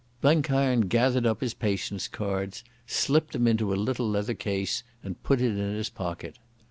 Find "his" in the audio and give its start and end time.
1.41-1.53, 5.75-5.91